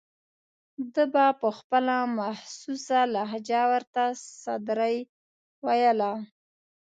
ده 0.93 1.03
به 1.13 1.25
په 1.41 1.49
خپله 1.57 1.95
مخصوصه 2.19 2.99
لهجه 3.15 3.61
ورته 3.71 4.03
سدرۍ 4.43 4.95
ویله. 5.65 6.13